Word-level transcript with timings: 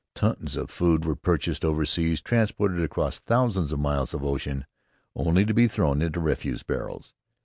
Tons 0.15 0.55
of 0.55 0.71
food 0.71 1.05
were 1.05 1.15
purchased 1.15 1.63
overseas, 1.63 2.21
transported 2.21 2.81
across 2.81 3.19
thousands 3.19 3.71
of 3.71 3.79
miles 3.79 4.15
of 4.15 4.23
ocean, 4.23 4.65
only 5.15 5.45
to 5.45 5.53
be 5.53 5.67
thrown 5.67 6.01
into 6.01 6.19
refuse 6.19 6.63
barrels. 6.63 7.13